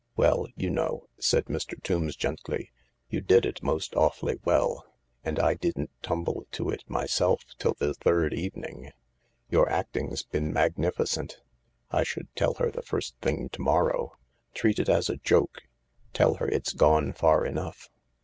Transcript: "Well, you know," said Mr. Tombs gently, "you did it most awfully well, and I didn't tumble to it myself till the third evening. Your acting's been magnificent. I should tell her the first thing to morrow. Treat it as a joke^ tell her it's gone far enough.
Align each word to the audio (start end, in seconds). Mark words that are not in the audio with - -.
"Well, 0.15 0.47
you 0.55 0.71
know," 0.71 1.05
said 1.19 1.45
Mr. 1.45 1.79
Tombs 1.83 2.15
gently, 2.15 2.71
"you 3.09 3.21
did 3.21 3.45
it 3.45 3.61
most 3.61 3.93
awfully 3.93 4.39
well, 4.43 4.83
and 5.23 5.37
I 5.37 5.53
didn't 5.53 5.91
tumble 6.01 6.47
to 6.53 6.71
it 6.71 6.83
myself 6.89 7.43
till 7.59 7.75
the 7.77 7.93
third 7.93 8.33
evening. 8.33 8.93
Your 9.51 9.69
acting's 9.69 10.23
been 10.23 10.51
magnificent. 10.51 11.37
I 11.91 12.01
should 12.01 12.35
tell 12.35 12.55
her 12.55 12.71
the 12.71 12.81
first 12.81 13.15
thing 13.19 13.49
to 13.49 13.61
morrow. 13.61 14.13
Treat 14.55 14.79
it 14.79 14.89
as 14.89 15.07
a 15.07 15.17
joke^ 15.19 15.57
tell 16.13 16.33
her 16.37 16.47
it's 16.47 16.73
gone 16.73 17.13
far 17.13 17.45
enough. 17.45 17.87